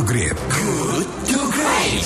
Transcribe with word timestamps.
to 0.00 0.08
Great. 0.08 0.32
Good 0.48 1.08
to 1.28 1.40
Great. 1.52 2.04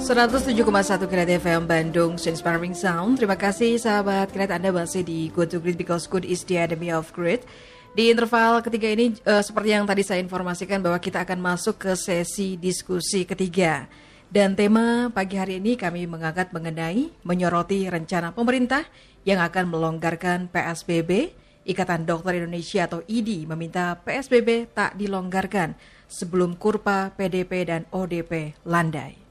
107,1 0.00 1.04
Kilat 1.04 1.28
FM 1.36 1.68
Bandung, 1.68 2.16
Inspiring 2.16 2.72
Sound. 2.72 3.20
Terima 3.20 3.36
kasih 3.36 3.76
sahabat 3.76 4.32
Kilat 4.32 4.56
Anda 4.56 4.72
masih 4.72 5.04
di 5.04 5.28
Good 5.36 5.52
to 5.52 5.60
Great 5.60 5.76
because 5.76 6.08
good 6.08 6.24
is 6.24 6.48
the 6.48 6.56
enemy 6.56 6.88
of 6.88 7.12
great. 7.12 7.44
Di 7.92 8.08
interval 8.08 8.64
ketiga 8.64 8.88
ini, 8.88 9.20
uh, 9.28 9.44
seperti 9.44 9.76
yang 9.76 9.84
tadi 9.84 10.00
saya 10.00 10.24
informasikan 10.24 10.80
bahwa 10.80 10.96
kita 10.96 11.28
akan 11.28 11.36
masuk 11.44 11.76
ke 11.76 11.92
sesi 11.92 12.56
diskusi 12.56 13.28
ketiga. 13.28 13.84
Dan 14.32 14.56
tema 14.56 15.12
pagi 15.12 15.36
hari 15.36 15.60
ini 15.60 15.76
kami 15.76 16.08
mengangkat 16.08 16.56
mengenai 16.56 17.12
menyoroti 17.20 17.84
rencana 17.92 18.32
pemerintah 18.32 18.88
yang 19.28 19.44
akan 19.44 19.68
melonggarkan 19.68 20.48
PSBB. 20.48 21.36
Ikatan 21.62 22.02
Dokter 22.02 22.42
Indonesia 22.42 22.90
atau 22.90 23.06
IDI 23.06 23.46
meminta 23.46 23.94
PSBB 24.02 24.70
tak 24.74 24.98
dilonggarkan 24.98 25.78
sebelum 26.10 26.58
kurva 26.58 27.14
PDP 27.14 27.66
dan 27.70 27.82
ODP 27.94 28.58
landai. 28.66 29.22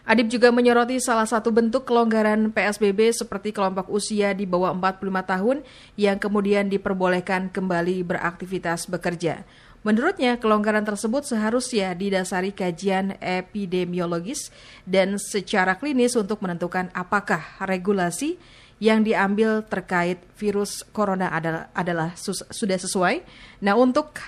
Adib 0.03 0.27
juga 0.27 0.51
menyoroti 0.51 0.99
salah 0.99 1.23
satu 1.23 1.47
bentuk 1.47 1.87
kelonggaran 1.87 2.51
PSBB 2.51 3.15
seperti 3.15 3.55
kelompok 3.55 3.87
usia 3.87 4.35
di 4.35 4.43
bawah 4.43 4.75
45 4.75 4.99
tahun 5.23 5.57
yang 5.95 6.19
kemudian 6.19 6.67
diperbolehkan 6.67 7.47
kembali 7.47 8.03
beraktivitas 8.03 8.91
bekerja. 8.91 9.47
Menurutnya, 9.83 10.35
kelonggaran 10.39 10.83
tersebut 10.83 11.23
seharusnya 11.23 11.95
didasari 11.95 12.51
kajian 12.51 13.15
epidemiologis 13.19 14.51
dan 14.83 15.15
secara 15.15 15.79
klinis 15.79 16.19
untuk 16.19 16.43
menentukan 16.43 16.91
apakah 16.91 17.39
regulasi 17.63 18.35
yang 18.83 19.07
diambil 19.07 19.63
terkait 19.63 20.19
virus 20.35 20.83
corona 20.91 21.31
adalah, 21.31 21.71
adalah 21.71 22.11
sudah 22.51 22.79
sesuai. 22.79 23.23
Nah, 23.63 23.79
untuk 23.79 24.19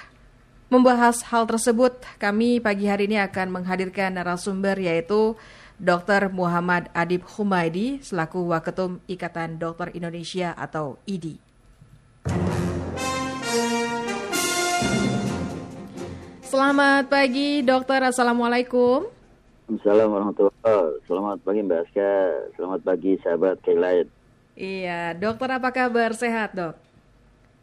membahas 0.71 1.23
hal 1.31 1.47
tersebut, 1.47 2.03
kami 2.19 2.59
pagi 2.59 2.87
hari 2.87 3.07
ini 3.07 3.19
akan 3.23 3.59
menghadirkan 3.59 4.15
narasumber 4.15 4.75
yaitu 4.75 5.39
Dr. 5.75 6.31
Muhammad 6.31 6.87
Adib 6.95 7.27
Humaydi 7.35 7.99
selaku 7.99 8.47
Waketum 8.47 9.03
Ikatan 9.11 9.59
Dokter 9.59 9.91
Indonesia 9.91 10.55
atau 10.55 10.95
IDI. 11.03 11.35
Selamat 16.47 17.11
pagi, 17.11 17.59
dokter. 17.67 17.99
Assalamualaikum. 17.99 19.11
Assalamualaikum 19.67 20.13
warahmatullahi 20.15 21.03
Selamat 21.03 21.37
pagi 21.43 21.59
Mbak 21.67 21.79
Aska. 21.83 22.11
Selamat 22.55 22.79
pagi 22.87 23.11
sahabat 23.19 23.55
Kailaid. 23.65 24.07
Iya, 24.55 25.11
dokter 25.19 25.51
apa 25.51 25.75
kabar? 25.75 26.15
Sehat, 26.15 26.55
dok? 26.55 26.79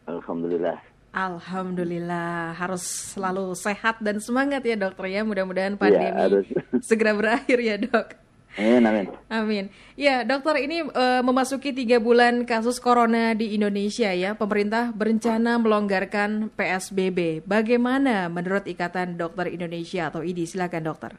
Alhamdulillah. 0.05 0.92
Alhamdulillah 1.13 2.57
harus 2.57 3.13
selalu 3.13 3.53
sehat 3.53 4.01
dan 4.01 4.17
semangat 4.17 4.65
ya 4.65 4.73
dokter 4.73 5.13
ya. 5.13 5.21
Mudah-mudahan 5.21 5.77
iya, 5.77 5.79
pandemi 5.79 6.09
ya, 6.09 6.13
harus. 6.17 6.45
segera 6.89 7.13
berakhir 7.13 7.57
ya 7.61 7.77
dok. 7.77 8.17
Amin, 8.53 8.85
amin. 8.85 9.05
Amin. 9.29 9.65
Ya 9.93 10.25
dokter 10.25 10.61
ini 10.61 10.85
uh, 10.85 11.21
memasuki 11.25 11.73
tiga 11.73 11.97
bulan 12.01 12.45
kasus 12.49 12.81
corona 12.81 13.37
di 13.37 13.53
Indonesia 13.53 14.09
ya. 14.09 14.33
Pemerintah 14.33 14.89
berencana 14.89 15.61
melonggarkan 15.61 16.49
PSBB. 16.53 17.45
Bagaimana 17.45 18.29
menurut 18.29 18.65
Ikatan 18.65 19.17
Dokter 19.17 19.53
Indonesia 19.53 20.09
atau 20.09 20.25
IDI? 20.25 20.49
Silakan 20.49 20.85
dokter. 20.85 21.13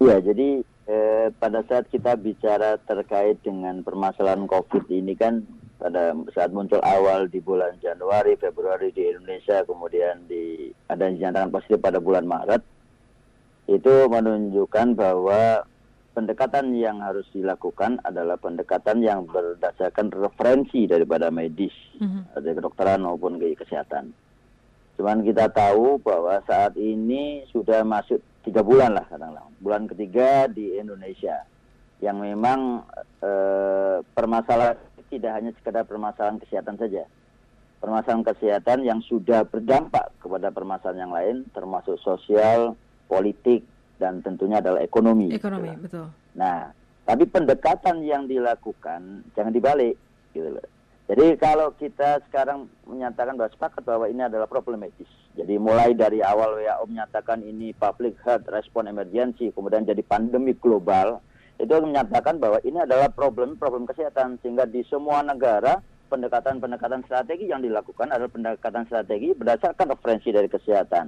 Ya 0.00 0.16
jadi 0.20 0.64
eh, 0.88 1.28
pada 1.36 1.60
saat 1.68 1.88
kita 1.92 2.16
bicara 2.16 2.80
terkait 2.84 3.40
dengan 3.44 3.84
permasalahan 3.84 4.48
COVID 4.48 4.88
ini 4.88 5.12
kan 5.16 5.44
pada 5.80 6.12
saat 6.36 6.52
muncul 6.52 6.78
awal 6.84 7.24
di 7.32 7.40
bulan 7.40 7.80
Januari, 7.80 8.36
Februari 8.36 8.92
di 8.92 9.08
Indonesia, 9.08 9.64
kemudian 9.64 10.28
di 10.28 10.68
ada 10.92 11.08
dinyatakan 11.08 11.48
positif 11.48 11.80
pada 11.80 11.96
bulan 11.96 12.28
Maret, 12.28 12.60
itu 13.72 13.94
menunjukkan 14.12 14.92
bahwa 14.92 15.64
pendekatan 16.12 16.76
yang 16.76 17.00
harus 17.00 17.24
dilakukan 17.32 17.96
adalah 18.04 18.36
pendekatan 18.36 19.00
yang 19.00 19.24
berdasarkan 19.24 20.12
referensi 20.12 20.84
daripada 20.84 21.32
medis, 21.32 21.72
mm-hmm. 21.96 22.36
dari 22.36 22.54
kedokteran 22.60 23.00
maupun 23.00 23.40
ke 23.40 23.56
kesehatan. 23.56 24.12
Cuman 25.00 25.24
kita 25.24 25.48
tahu 25.48 25.96
bahwa 26.04 26.44
saat 26.44 26.76
ini 26.76 27.48
sudah 27.48 27.80
masuk 27.88 28.20
tiga 28.44 28.60
bulan 28.60 29.00
lah 29.00 29.08
kadang-kadang, 29.08 29.48
bulan 29.56 29.88
ketiga 29.88 30.44
di 30.44 30.76
Indonesia, 30.76 31.40
yang 32.04 32.20
memang 32.20 32.84
eh, 33.24 34.04
permasalahan 34.12 34.76
tidak 35.10 35.32
hanya 35.36 35.50
sekedar 35.58 35.82
permasalahan 35.84 36.38
kesehatan 36.38 36.78
saja. 36.78 37.04
Permasalahan 37.82 38.24
kesehatan 38.24 38.78
yang 38.86 39.00
sudah 39.04 39.42
berdampak 39.44 40.14
kepada 40.22 40.54
permasalahan 40.54 41.10
yang 41.10 41.14
lain, 41.14 41.36
termasuk 41.50 41.98
sosial, 42.00 42.78
politik, 43.10 43.66
dan 43.98 44.22
tentunya 44.22 44.62
adalah 44.62 44.80
ekonomi. 44.80 45.34
Ekonomi, 45.34 45.74
gitu. 45.74 45.82
betul. 45.84 46.06
Nah, 46.38 46.70
tapi 47.04 47.24
pendekatan 47.26 48.06
yang 48.06 48.30
dilakukan 48.30 49.26
jangan 49.34 49.52
dibalik, 49.52 49.98
gitu 50.30 50.54
loh. 50.54 50.66
Jadi 51.10 51.34
kalau 51.42 51.74
kita 51.74 52.22
sekarang 52.30 52.70
menyatakan 52.86 53.34
bahwa 53.34 53.50
sepakat 53.50 53.82
bahwa 53.82 54.06
ini 54.06 54.22
adalah 54.22 54.46
problematis. 54.46 55.10
Jadi 55.34 55.58
mulai 55.58 55.90
dari 55.90 56.22
awal 56.22 56.62
WHO 56.62 56.86
menyatakan 56.86 57.42
ini 57.42 57.74
public 57.74 58.14
health 58.22 58.46
response 58.46 58.94
emergency, 58.94 59.50
kemudian 59.50 59.82
jadi 59.82 60.06
pandemi 60.06 60.54
global, 60.54 61.18
itu 61.60 61.74
menyatakan 61.76 62.40
bahwa 62.40 62.58
ini 62.64 62.80
adalah 62.80 63.12
problem-problem 63.12 63.84
kesehatan 63.84 64.40
sehingga 64.40 64.64
di 64.64 64.80
semua 64.88 65.20
negara 65.20 65.78
pendekatan-pendekatan 66.10 67.06
strategi 67.06 67.46
yang 67.52 67.62
dilakukan 67.62 68.10
adalah 68.10 68.32
pendekatan 68.32 68.88
strategi 68.88 69.30
berdasarkan 69.36 69.94
referensi 69.94 70.34
dari 70.34 70.48
kesehatan. 70.50 71.06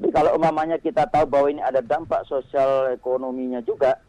Jadi 0.00 0.10
kalau 0.16 0.32
umamanya 0.38 0.80
kita 0.80 1.04
tahu 1.12 1.28
bahwa 1.28 1.48
ini 1.52 1.60
ada 1.60 1.84
dampak 1.84 2.24
sosial 2.24 2.94
ekonominya 2.96 3.60
juga, 3.60 4.00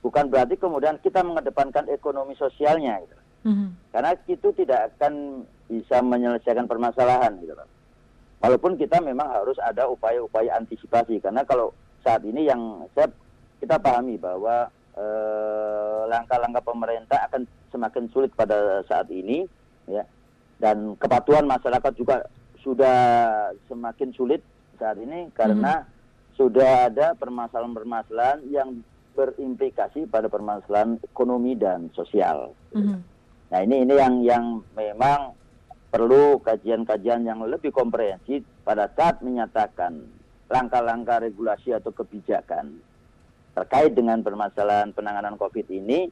bukan 0.00 0.32
berarti 0.32 0.56
kemudian 0.56 0.96
kita 1.04 1.20
mengedepankan 1.20 1.84
ekonomi 1.92 2.32
sosialnya, 2.38 2.96
gitu. 3.04 3.16
Mm-hmm. 3.44 3.68
Karena 3.92 4.10
itu 4.24 4.48
tidak 4.56 4.80
akan 4.96 5.44
bisa 5.68 6.00
menyelesaikan 6.00 6.64
permasalahan, 6.64 7.36
gitu. 7.44 7.52
Walaupun 8.40 8.80
kita 8.80 9.04
memang 9.04 9.28
harus 9.28 9.60
ada 9.60 9.84
upaya-upaya 9.90 10.56
antisipasi, 10.56 11.20
karena 11.20 11.44
kalau 11.44 11.76
saat 12.00 12.24
ini 12.24 12.48
yang 12.48 12.88
saya 12.96 13.12
kita 13.58 13.76
pahami 13.78 14.18
bahwa 14.18 14.70
eh, 14.98 16.00
langkah-langkah 16.10 16.64
pemerintah 16.64 17.28
akan 17.30 17.46
semakin 17.70 18.04
sulit 18.10 18.30
pada 18.34 18.82
saat 18.88 19.06
ini, 19.12 19.46
ya. 19.86 20.02
Dan 20.58 20.98
kepatuhan 20.98 21.46
masyarakat 21.46 21.92
juga 21.94 22.26
sudah 22.66 22.98
semakin 23.70 24.10
sulit 24.10 24.42
saat 24.78 24.98
ini 24.98 25.30
karena 25.34 25.86
sudah 26.34 26.90
ada 26.90 27.14
permasalahan-permasalahan 27.18 28.46
yang 28.50 28.82
berimplikasi 29.18 30.06
pada 30.06 30.30
permasalahan 30.30 31.02
ekonomi 31.02 31.58
dan 31.58 31.90
sosial. 31.94 32.54
Mhm. 32.70 32.98
Nah 33.50 33.60
ini 33.66 33.82
ini 33.82 33.94
yang 33.98 34.14
yang 34.22 34.44
memang 34.78 35.34
perlu 35.90 36.38
kajian-kajian 36.38 37.26
yang 37.26 37.42
lebih 37.42 37.74
komprehensif 37.74 38.46
pada 38.62 38.86
saat 38.94 39.18
menyatakan 39.24 40.06
langkah-langkah 40.46 41.26
regulasi 41.26 41.74
atau 41.74 41.90
kebijakan 41.90 42.78
terkait 43.58 43.90
dengan 43.90 44.22
permasalahan 44.22 44.94
penanganan 44.94 45.34
COVID 45.34 45.66
ini 45.66 46.06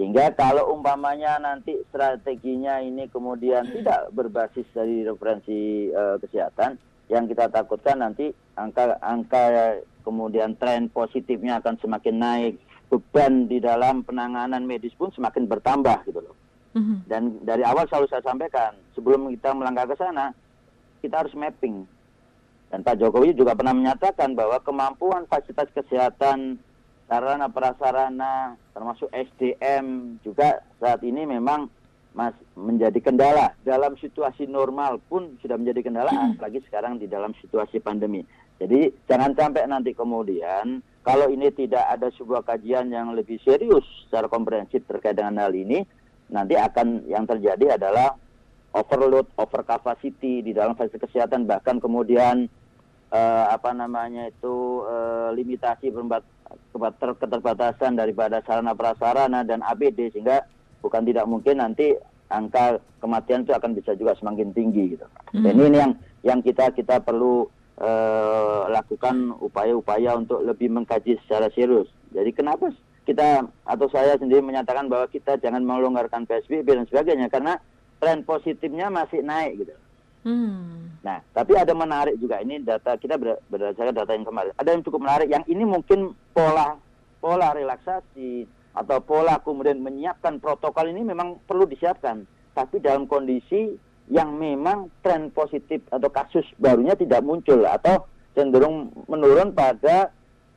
sehingga 0.00 0.32
kalau 0.32 0.72
umpamanya 0.72 1.36
nanti 1.36 1.76
strateginya 1.92 2.80
ini 2.80 3.04
kemudian 3.12 3.68
tidak 3.68 4.08
berbasis 4.16 4.64
dari 4.72 5.04
referensi 5.04 5.92
eh, 5.92 6.16
kesehatan 6.16 6.80
yang 7.12 7.28
kita 7.28 7.52
takutkan 7.52 8.00
nanti 8.00 8.32
angka 8.56 8.96
angka 9.04 9.76
kemudian 10.00 10.56
tren 10.56 10.88
positifnya 10.88 11.60
akan 11.60 11.76
semakin 11.84 12.16
naik 12.16 12.54
beban 12.88 13.44
di 13.44 13.60
dalam 13.60 14.00
penanganan 14.00 14.64
medis 14.64 14.96
pun 14.96 15.12
semakin 15.12 15.44
bertambah 15.44 16.00
gitu 16.08 16.24
loh 16.24 16.36
Mhm. 16.70 17.10
dan 17.10 17.22
dari 17.42 17.66
awal 17.66 17.82
selalu 17.90 18.06
saya 18.06 18.22
sampaikan 18.22 18.70
sebelum 18.94 19.26
kita 19.34 19.50
melangkah 19.58 19.90
ke 19.90 19.98
sana 19.98 20.30
kita 21.02 21.26
harus 21.26 21.34
mapping 21.34 21.82
dan 22.70 22.86
Pak 22.86 22.94
Jokowi 23.02 23.34
juga 23.34 23.58
pernah 23.58 23.74
menyatakan 23.74 24.38
bahwa 24.38 24.54
kemampuan 24.62 25.26
fasilitas 25.26 25.66
kesehatan 25.74 26.62
sarana 27.10 27.50
prasarana 27.50 28.54
termasuk 28.70 29.10
SDM 29.10 30.14
juga 30.22 30.62
saat 30.78 31.02
ini 31.02 31.26
memang 31.26 31.66
mas 32.14 32.34
menjadi 32.54 33.02
kendala. 33.02 33.50
Dalam 33.66 33.98
situasi 33.98 34.46
normal 34.46 35.02
pun 35.10 35.34
sudah 35.42 35.58
menjadi 35.58 35.90
kendala 35.90 36.10
apalagi 36.30 36.62
sekarang 36.70 37.02
di 37.02 37.10
dalam 37.10 37.34
situasi 37.42 37.82
pandemi. 37.82 38.22
Jadi 38.62 38.94
jangan 39.10 39.34
sampai 39.34 39.66
nanti 39.66 39.90
kemudian 39.90 40.78
kalau 41.02 41.26
ini 41.26 41.50
tidak 41.50 41.82
ada 41.90 42.12
sebuah 42.14 42.46
kajian 42.46 42.94
yang 42.94 43.10
lebih 43.16 43.42
serius 43.42 43.82
secara 44.06 44.30
komprehensif 44.30 44.84
terkait 44.86 45.16
dengan 45.16 45.42
hal 45.42 45.50
ini, 45.56 45.82
nanti 46.30 46.54
akan 46.54 47.08
yang 47.08 47.24
terjadi 47.24 47.80
adalah 47.80 48.14
overload, 48.76 49.26
over 49.40 49.64
capacity 49.64 50.44
di 50.44 50.52
dalam 50.52 50.76
fasilitas 50.76 51.08
kesehatan. 51.08 51.48
Bahkan 51.48 51.80
kemudian 51.80 52.46
eh, 53.10 53.44
apa 53.48 53.72
namanya 53.72 54.28
itu 54.28 54.84
eh, 54.84 55.28
limitasi 55.40 55.88
keterbatasan 57.20 57.98
daripada 57.98 58.42
sarana 58.46 58.74
prasarana 58.74 59.42
dan 59.42 59.60
APD 59.62 60.10
sehingga 60.14 60.46
bukan 60.80 61.04
tidak 61.04 61.26
mungkin 61.26 61.60
nanti 61.60 61.94
angka 62.30 62.78
kematian 63.02 63.42
itu 63.42 63.52
akan 63.52 63.74
bisa 63.74 63.92
juga 63.98 64.14
semakin 64.16 64.54
tinggi 64.54 64.96
gitu. 64.96 65.06
Dan 65.34 65.54
ini 65.58 65.76
yang 65.78 65.92
yang 66.22 66.40
kita 66.40 66.70
kita 66.72 67.02
perlu 67.02 67.50
eh, 67.80 68.62
lakukan 68.70 69.34
upaya-upaya 69.42 70.14
untuk 70.14 70.46
lebih 70.46 70.70
mengkaji 70.70 71.18
secara 71.26 71.50
serius. 71.50 71.90
Jadi 72.14 72.30
kenapa 72.30 72.70
kita 73.04 73.50
atau 73.66 73.86
saya 73.90 74.14
sendiri 74.14 74.44
menyatakan 74.44 74.86
bahwa 74.86 75.10
kita 75.10 75.40
jangan 75.42 75.66
melonggarkan 75.66 76.30
PSBB 76.30 76.68
dan 76.68 76.86
sebagainya 76.86 77.26
karena 77.26 77.58
tren 77.98 78.22
positifnya 78.22 78.86
masih 78.88 79.20
naik 79.26 79.66
gitu. 79.66 79.74
Hmm. 80.20 80.92
Nah, 81.00 81.24
tapi 81.32 81.56
ada 81.56 81.72
menarik 81.72 82.20
juga 82.20 82.44
ini 82.44 82.60
data 82.60 83.00
kita 83.00 83.16
ber- 83.16 83.40
berdasarkan 83.48 83.96
data 83.96 84.12
yang 84.12 84.28
kemarin. 84.28 84.52
Ada 84.60 84.70
yang 84.76 84.84
cukup 84.84 85.00
menarik 85.00 85.28
yang 85.32 85.44
ini 85.48 85.64
mungkin 85.64 86.12
pola 86.36 86.76
pola 87.20 87.56
relaksasi 87.56 88.44
atau 88.76 88.98
pola 89.00 89.40
kemudian 89.40 89.80
menyiapkan 89.80 90.36
protokol 90.36 90.92
ini 90.92 91.00
memang 91.02 91.40
perlu 91.48 91.64
disiapkan. 91.64 92.28
Tapi 92.52 92.84
dalam 92.84 93.08
kondisi 93.08 93.76
yang 94.10 94.36
memang 94.36 94.90
tren 95.00 95.32
positif 95.32 95.80
atau 95.88 96.10
kasus 96.12 96.44
barunya 96.60 96.92
tidak 96.98 97.24
muncul 97.24 97.64
atau 97.64 98.04
cenderung 98.36 98.92
menurun 99.08 99.56
pada 99.56 100.10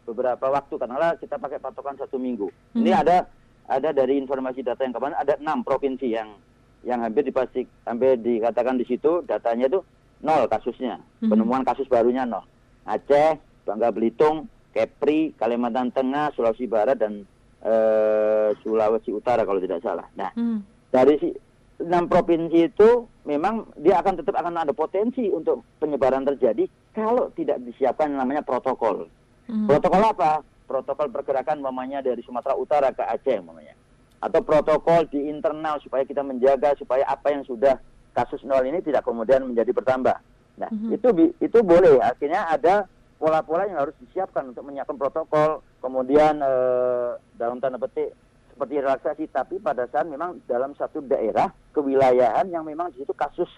beberapa 0.03 0.51
waktu 0.51 0.75
karena 0.75 1.15
kita 1.15 1.39
pakai 1.39 1.63
patokan 1.63 1.95
satu 1.95 2.19
minggu. 2.19 2.51
Ini 2.75 2.91
Mhm. 2.91 2.99
ada 2.99 3.17
ada 3.63 3.89
dari 3.95 4.19
informasi 4.19 4.59
data 4.59 4.83
yang 4.83 4.91
kemarin 4.91 5.15
ada 5.15 5.39
enam 5.39 5.63
provinsi 5.63 6.11
yang 6.11 6.35
yang 6.83 6.99
hampir 6.99 7.23
dipastik 7.23 7.65
hampir 7.83 8.15
dikatakan 8.15 8.75
di 8.75 8.83
situ 8.83 9.23
datanya 9.23 9.67
itu 9.67 9.79
nol 10.19 10.45
kasusnya 10.45 10.99
Mhm. 11.19 11.29
penemuan 11.29 11.63
kasus 11.63 11.87
barunya 11.87 12.23
nol 12.23 12.43
Aceh 12.83 13.35
Bangka 13.63 13.89
Belitung 13.89 14.45
Kepri 14.69 15.31
Kalimantan 15.33 15.89
Tengah 15.89 16.31
Sulawesi 16.31 16.65
Barat 16.65 16.97
dan 16.97 17.23
eh, 17.63 18.49
Sulawesi 18.59 19.09
Utara 19.09 19.41
kalau 19.41 19.57
tidak 19.57 19.79
salah 19.79 20.03
nah 20.13 20.31
Hmm. 20.31 20.59
dari 20.89 21.15
si 21.17 21.31
enam 21.79 22.05
provinsi 22.05 22.67
itu 22.67 22.89
memang 23.23 23.71
dia 23.75 23.97
akan 23.97 24.19
tetap 24.19 24.35
akan 24.35 24.55
ada 24.57 24.71
potensi 24.71 25.27
untuk 25.27 25.63
penyebaran 25.77 26.23
terjadi 26.25 26.67
kalau 26.91 27.31
tidak 27.31 27.63
disiapkan 27.63 28.11
yang 28.11 28.19
namanya 28.19 28.43
protokol 28.43 29.07
Hmm. 29.43 29.67
Protokol 29.67 29.99
apa? 30.01 30.39
Protokol 30.63 31.07
pergerakan 31.09 31.59
mamanya 31.59 31.99
dari 31.99 32.19
Sumatera 32.19 32.55
Utara 32.55 32.91
ke 32.91 33.03
Aceh 33.03 33.39
mamanya. 33.39 33.75
Atau 34.23 34.39
protokol 34.39 35.03
di 35.11 35.27
internal 35.27 35.83
supaya 35.83 36.07
kita 36.07 36.23
menjaga 36.23 36.71
supaya 36.79 37.03
apa 37.03 37.35
yang 37.35 37.43
sudah 37.43 37.75
kasus 38.15 38.39
nol 38.47 38.63
ini 38.63 38.79
tidak 38.79 39.03
kemudian 39.03 39.43
menjadi 39.43 39.75
bertambah. 39.75 40.15
Nah, 40.63 40.69
Mhm. 40.71 40.95
itu 40.95 41.07
itu 41.43 41.59
boleh. 41.59 41.99
Akhirnya 41.99 42.47
ada 42.47 42.87
pola-pola 43.19 43.67
yang 43.67 43.83
harus 43.83 43.95
disiapkan 43.99 44.55
untuk 44.55 44.63
menyiapkan 44.63 44.95
protokol. 44.95 45.59
Kemudian 45.83 46.39
eh, 46.39 47.19
dalam 47.35 47.59
tanda 47.59 47.75
petik 47.81 48.15
seperti 48.53 48.73
relaksasi, 48.79 49.23
tapi 49.33 49.57
pada 49.59 49.89
saat 49.89 50.05
memang 50.05 50.39
dalam 50.45 50.77
satu 50.77 51.01
daerah 51.03 51.49
kewilayahan 51.73 52.47
yang 52.53 52.63
memang 52.63 52.93
di 52.93 53.01
situ 53.01 53.11
kasus 53.17 53.49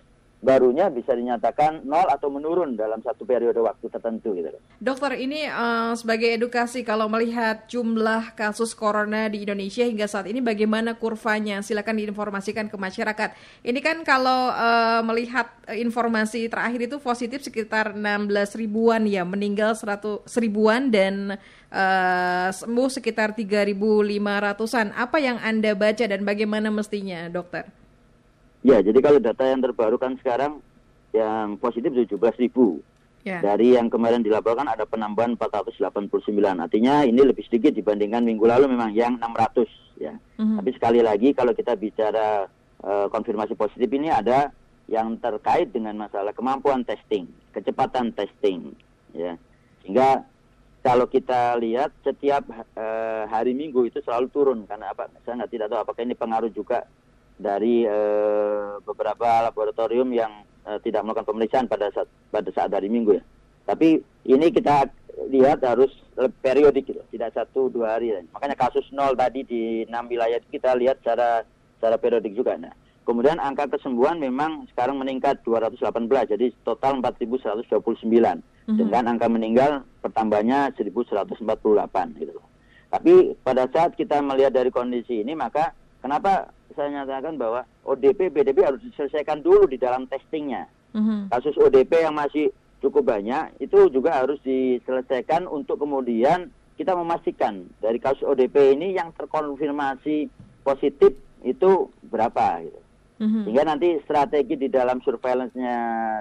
barunya 0.45 0.93
bisa 0.93 1.17
dinyatakan 1.17 1.81
nol 1.89 2.05
atau 2.05 2.29
menurun 2.29 2.77
dalam 2.77 3.01
satu 3.01 3.25
periode 3.25 3.57
waktu 3.57 3.89
tertentu 3.89 4.37
gitu. 4.37 4.53
Dokter, 4.77 5.17
ini 5.17 5.49
eh, 5.49 5.91
sebagai 5.97 6.29
edukasi 6.37 6.85
kalau 6.85 7.09
melihat 7.09 7.65
jumlah 7.65 8.37
kasus 8.37 8.77
corona 8.77 9.25
di 9.25 9.41
Indonesia 9.41 9.81
hingga 9.81 10.05
saat 10.05 10.29
ini 10.29 10.45
bagaimana 10.45 10.93
kurvanya? 11.01 11.65
Silakan 11.65 11.97
diinformasikan 11.97 12.69
ke 12.69 12.77
masyarakat. 12.77 13.33
Ini 13.65 13.79
kan 13.81 14.05
kalau 14.05 14.53
eh, 14.53 15.01
melihat 15.01 15.49
informasi 15.73 16.45
terakhir 16.45 16.93
itu 16.93 17.01
positif 17.01 17.41
sekitar 17.41 17.97
16 17.97 18.29
ribuan 18.61 19.09
ya, 19.09 19.25
meninggal 19.25 19.73
100 19.73 20.29
ribuan 20.37 20.93
dan 20.93 21.41
eh, 21.73 22.49
sembuh 22.53 22.89
sekitar 22.93 23.33
3.500-an. 23.33 24.93
Apa 24.93 25.17
yang 25.17 25.41
Anda 25.41 25.73
baca 25.73 26.05
dan 26.05 26.21
bagaimana 26.21 26.69
mestinya, 26.69 27.25
dokter? 27.33 27.65
Ya, 28.65 28.81
jadi 28.81 28.97
kalau 28.97 29.21
data 29.21 29.45
yang 29.45 29.61
terbaru 29.61 30.01
kan 30.01 30.17
sekarang 30.17 30.57
yang 31.13 31.61
positif 31.61 31.93
17 31.93 32.17
ribu. 32.41 32.81
Ya. 33.21 33.41
Dari 33.41 33.77
yang 33.77 33.93
kemarin 33.93 34.25
dilaporkan 34.25 34.65
ada 34.65 34.89
penambahan 34.89 35.37
489. 35.37 35.85
Artinya 36.57 37.05
ini 37.05 37.21
lebih 37.21 37.45
sedikit 37.45 37.73
dibandingkan 37.77 38.25
minggu 38.25 38.45
lalu 38.45 38.73
memang 38.73 38.89
yang 38.93 39.21
600 39.21 39.69
ya. 40.01 40.17
Mhm. 40.41 40.61
Tapi 40.61 40.69
sekali 40.73 41.01
lagi 41.05 41.33
kalau 41.37 41.53
kita 41.53 41.77
bicara 41.77 42.49
eh, 42.85 43.07
konfirmasi 43.09 43.53
positif 43.53 43.89
ini 43.93 44.09
ada 44.09 44.49
yang 44.85 45.17
terkait 45.17 45.73
dengan 45.73 45.97
masalah 46.05 46.33
kemampuan 46.33 46.85
testing, 46.85 47.25
kecepatan 47.53 48.13
testing 48.13 48.73
ya. 49.13 49.37
Sehingga 49.81 50.25
kalau 50.85 51.09
kita 51.09 51.57
lihat 51.57 51.93
setiap 52.05 52.45
eh, 52.77 53.23
hari 53.29 53.57
Minggu 53.57 53.89
itu 53.89 54.01
selalu 54.05 54.29
turun 54.29 54.59
karena 54.69 54.93
apa? 54.93 55.09
Saya 55.25 55.41
nggak 55.41 55.53
tidak 55.53 55.67
tahu 55.73 55.79
apakah 55.81 56.01
ini 56.05 56.13
pengaruh 56.13 56.53
juga 56.53 56.85
dari 57.35 57.83
eh, 57.83 58.79
beberapa 58.83 59.47
laboratorium 59.51 60.09
yang 60.11 60.43
eh, 60.63 60.79
tidak 60.83 61.03
melakukan 61.03 61.27
pemeriksaan 61.27 61.67
pada 61.67 61.91
saat 61.91 62.07
pada 62.31 62.49
saat 62.55 62.71
hari 62.71 62.87
Minggu 62.87 63.19
ya. 63.19 63.23
Tapi 63.65 63.97
ini 64.29 64.47
kita 64.53 64.87
lihat 65.31 65.63
harus 65.63 65.89
periodik 66.43 66.91
gitu, 66.91 67.01
tidak 67.09 67.33
satu 67.33 67.67
dua 67.71 67.97
hari. 67.97 68.13
Makanya 68.31 68.55
kasus 68.55 68.85
nol 68.93 69.17
tadi 69.17 69.41
di 69.41 69.83
enam 69.87 70.05
wilayah 70.05 70.37
itu 70.37 70.59
kita 70.59 70.75
lihat 70.77 71.01
secara 71.01 71.43
secara 71.79 71.95
periodik 71.97 72.37
juga. 72.37 72.55
Nah, 72.59 72.71
kemudian 73.03 73.41
angka 73.41 73.67
kesembuhan 73.73 74.21
memang 74.21 74.69
sekarang 74.71 75.01
meningkat 75.01 75.41
218, 75.43 76.29
jadi 76.29 76.51
total 76.63 76.99
4.129 77.01 78.43
Mhm. 78.65 78.77
dengan 78.81 79.03
angka 79.13 79.27
meninggal 79.29 79.71
pertambahnya 80.01 80.73
1.148 80.73 82.17
gitu. 82.17 82.41
Tapi 82.89 83.37
pada 83.43 83.69
saat 83.69 83.93
kita 83.97 84.21
melihat 84.21 84.53
dari 84.53 84.69
kondisi 84.73 85.21
ini 85.21 85.33
maka 85.33 85.73
kenapa 86.05 86.53
saya 86.77 87.01
nyatakan 87.01 87.41
bahwa 87.41 87.65
ODP 87.81 88.29
PDP 88.29 88.61
harus 88.61 88.77
diselesaikan 88.85 89.41
dulu 89.41 89.65
di 89.65 89.81
dalam 89.81 90.05
testingnya. 90.05 90.69
Mhm. 90.93 91.33
Kasus 91.33 91.57
ODP 91.57 92.05
yang 92.05 92.13
masih 92.13 92.53
cukup 92.85 93.09
banyak 93.17 93.57
itu 93.57 93.89
juga 93.89 94.21
harus 94.21 94.37
diselesaikan 94.45 95.49
untuk 95.49 95.81
kemudian 95.81 96.53
kita 96.77 96.93
memastikan 96.93 97.65
dari 97.81 97.97
kasus 97.97 98.21
ODP 98.21 98.77
ini 98.77 98.93
yang 98.93 99.09
terkonfirmasi 99.17 100.29
positif 100.61 101.17
itu 101.41 101.89
berapa 102.05 102.61
gitu. 102.61 102.81
Mhm. 103.25 103.41
Sehingga 103.49 103.63
nanti 103.65 103.97
strategi 104.05 104.59
di 104.59 104.69
dalam 104.69 105.01
surveillance-nya 105.01 105.77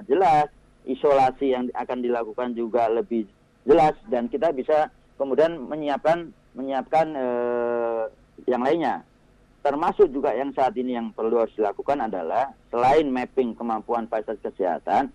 jelas, 0.08 0.48
isolasi 0.88 1.52
yang 1.52 1.68
akan 1.76 2.00
dilakukan 2.00 2.56
juga 2.56 2.88
lebih 2.88 3.28
jelas 3.68 3.98
dan 4.08 4.32
kita 4.32 4.54
bisa 4.54 4.88
kemudian 5.20 5.60
menyiapkan 5.60 6.32
menyiapkan 6.54 7.06
eh, 7.18 8.02
yang 8.46 8.62
lainnya. 8.62 9.02
Termasuk 9.64 10.12
juga 10.12 10.36
yang 10.36 10.52
saat 10.52 10.76
ini 10.76 10.92
yang 10.92 11.08
perlu 11.16 11.40
harus 11.40 11.56
dilakukan 11.56 11.96
adalah 12.04 12.52
selain 12.68 13.08
mapping 13.08 13.56
kemampuan 13.56 14.04
fasilitas 14.12 14.52
kesehatan, 14.52 15.08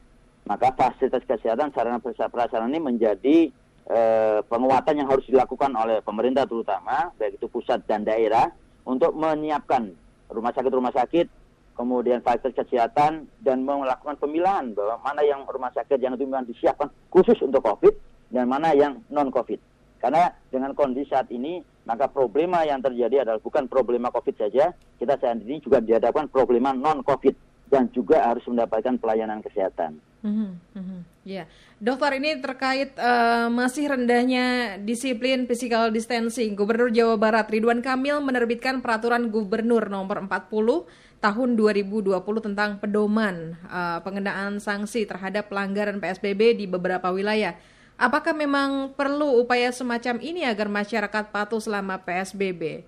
maka 0.49 0.73
fasilitas 0.73 1.21
kesehatan 1.29 1.69
sarana 1.69 2.01
prasarana 2.01 2.65
ini 2.73 2.81
menjadi 2.81 3.53
eh, 3.85 4.39
penguatan 4.49 4.97
yang 4.97 5.05
harus 5.05 5.21
dilakukan 5.29 5.69
oleh 5.77 6.01
pemerintah 6.01 6.49
terutama 6.49 7.13
baik 7.21 7.37
itu 7.37 7.45
pusat 7.45 7.85
dan 7.85 8.01
daerah 8.01 8.49
untuk 8.89 9.13
menyiapkan 9.13 9.93
rumah 10.33 10.49
sakit-rumah 10.49 10.97
sakit, 10.97 11.29
kemudian 11.77 12.25
fasilitas 12.25 12.65
kesehatan 12.65 13.29
dan 13.45 13.61
melakukan 13.61 14.17
pemilahan 14.17 14.73
bahwa 14.73 14.97
mana 15.05 15.21
yang 15.29 15.45
rumah 15.45 15.69
sakit 15.77 16.01
yang 16.01 16.17
itu 16.17 16.25
memang 16.25 16.49
disiapkan 16.49 16.89
khusus 17.13 17.37
untuk 17.45 17.61
COVID 17.61 17.93
dan 18.33 18.49
mana 18.49 18.73
yang 18.73 18.97
non 19.13 19.29
COVID. 19.29 19.61
Karena 20.01 20.31
dengan 20.49 20.73
kondisi 20.73 21.11
saat 21.11 21.29
ini, 21.29 21.61
maka 21.89 22.05
problema 22.05 22.61
yang 22.61 22.85
terjadi 22.85 23.25
adalah 23.25 23.41
bukan 23.41 23.65
problema 23.65 24.13
COVID 24.13 24.37
saja, 24.37 24.77
kita 25.01 25.17
saat 25.17 25.41
ini 25.41 25.57
juga 25.57 25.81
dihadapkan 25.81 26.29
problema 26.29 26.69
non-COVID 26.69 27.33
dan 27.73 27.89
juga 27.89 28.29
harus 28.29 28.45
mendapatkan 28.45 29.01
pelayanan 29.01 29.41
kesehatan. 29.41 29.97
Mm 30.21 30.57
-hmm. 30.77 31.01
Ya, 31.23 31.45
dokter 31.77 32.17
ini 32.17 32.41
terkait 32.41 32.97
uh, 32.97 33.47
masih 33.53 33.89
rendahnya 33.89 34.77
disiplin 34.81 35.45
physical 35.45 35.93
distancing. 35.93 36.57
Gubernur 36.57 36.89
Jawa 36.89 37.15
Barat 37.17 37.47
Ridwan 37.49 37.85
Kamil 37.85 38.17
menerbitkan 38.21 38.81
peraturan 38.81 39.29
gubernur 39.29 39.87
nomor 39.87 40.25
40 40.25 40.89
tahun 41.21 41.49
2020 41.53 42.15
tentang 42.41 42.81
pedoman 42.81 43.53
uh, 43.69 44.01
pengenaan 44.01 44.57
sanksi 44.57 45.05
terhadap 45.05 45.53
pelanggaran 45.53 46.01
PSBB 46.01 46.57
di 46.57 46.65
beberapa 46.65 47.13
wilayah. 47.13 47.53
Apakah 47.99 48.31
memang 48.31 48.95
perlu 48.95 49.43
upaya 49.43 49.75
semacam 49.75 50.23
ini 50.23 50.47
agar 50.47 50.71
masyarakat 50.71 51.35
patuh 51.35 51.59
selama 51.59 51.99
PSBB? 51.99 52.87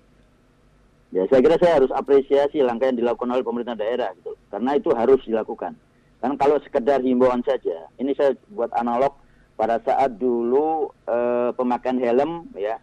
Ya, 1.12 1.28
saya 1.28 1.44
kira 1.44 1.60
saya 1.60 1.84
harus 1.84 1.92
apresiasi 1.92 2.64
langkah 2.64 2.88
yang 2.88 2.96
dilakukan 2.96 3.28
oleh 3.28 3.44
pemerintah 3.44 3.76
daerah 3.76 4.08
gitu. 4.16 4.32
Karena 4.48 4.72
itu 4.72 4.88
harus 4.96 5.20
dilakukan. 5.28 5.76
Kan 6.24 6.32
kalau 6.40 6.56
sekedar 6.64 7.04
himbauan 7.04 7.44
saja, 7.44 7.92
ini 8.00 8.16
saya 8.16 8.32
buat 8.48 8.72
analog 8.72 9.12
pada 9.60 9.76
saat 9.84 10.16
dulu 10.16 10.88
eh, 11.04 11.52
pemakaian 11.60 12.00
helm 12.00 12.48
ya 12.56 12.80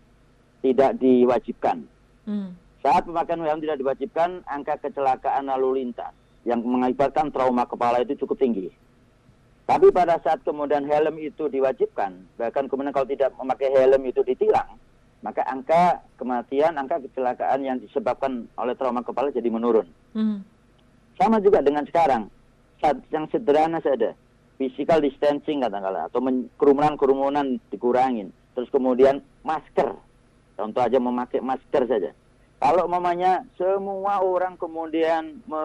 tidak 0.62 1.02
diwajibkan. 1.02 1.82
Hmm. 2.30 2.54
Saat 2.86 3.10
pemakaian 3.10 3.42
helm 3.42 3.66
tidak 3.66 3.82
diwajibkan, 3.82 4.46
angka 4.46 4.78
kecelakaan 4.78 5.50
lalu 5.50 5.82
lintas 5.82 6.14
yang 6.46 6.62
mengakibatkan 6.62 7.34
trauma 7.34 7.66
kepala 7.66 8.06
itu 8.06 8.14
cukup 8.22 8.38
tinggi. 8.38 8.70
Tapi 9.70 9.94
pada 9.94 10.18
saat 10.26 10.42
kemudian 10.42 10.82
helm 10.90 11.22
itu 11.22 11.46
diwajibkan, 11.46 12.18
bahkan 12.42 12.66
kemudian 12.66 12.90
kalau 12.90 13.06
tidak 13.06 13.30
memakai 13.38 13.70
helm 13.70 14.02
itu 14.02 14.26
ditilang, 14.26 14.82
maka 15.22 15.46
angka 15.46 16.02
kematian, 16.18 16.74
angka 16.74 16.98
kecelakaan 17.06 17.62
yang 17.62 17.78
disebabkan 17.78 18.50
oleh 18.58 18.74
trauma 18.74 19.06
kepala 19.06 19.30
jadi 19.30 19.46
menurun. 19.46 19.86
Hmm. 20.18 20.42
Sama 21.22 21.38
juga 21.38 21.62
dengan 21.62 21.86
sekarang, 21.86 22.34
saat 22.82 22.98
yang 23.14 23.30
sederhana 23.30 23.78
saja, 23.86 24.18
physical 24.58 25.06
distancing 25.06 25.62
katakanlah, 25.62 26.10
atau 26.10 26.18
kerumunan-kerumunan 26.58 27.62
dikurangin, 27.70 28.34
terus 28.58 28.74
kemudian 28.74 29.22
masker, 29.46 29.94
contoh 30.58 30.82
aja 30.82 30.98
memakai 30.98 31.46
masker 31.46 31.86
saja. 31.86 32.10
Kalau 32.58 32.90
mamanya 32.90 33.46
semua 33.54 34.20
orang 34.20 34.58
kemudian 34.58 35.46
me, 35.46 35.62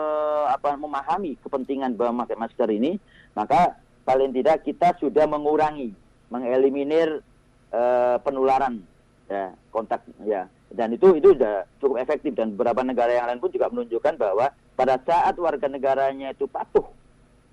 apa, 0.46 0.76
memahami 0.76 1.40
kepentingan 1.40 1.96
bahwa 1.96 2.22
memakai 2.22 2.36
masker 2.38 2.68
ini, 2.68 3.00
maka 3.34 3.80
paling 4.04 4.30
tidak 4.36 4.62
kita 4.62 4.94
sudah 5.00 5.24
mengurangi, 5.24 5.92
mengeliminir 6.28 7.24
uh, 7.72 8.16
penularan. 8.20 8.84
Ya 9.24 9.56
kontak 9.72 10.04
ya. 10.22 10.46
Dan 10.68 10.94
itu 10.94 11.16
itu 11.16 11.32
sudah 11.32 11.64
cukup 11.80 12.02
efektif 12.04 12.36
dan 12.36 12.52
beberapa 12.54 12.84
negara 12.84 13.10
yang 13.10 13.26
lain 13.30 13.40
pun 13.40 13.50
juga 13.50 13.72
menunjukkan 13.72 14.20
bahwa 14.20 14.52
pada 14.74 15.00
saat 15.02 15.38
warga 15.38 15.70
negaranya 15.70 16.34
itu 16.34 16.50
patuh 16.50 16.84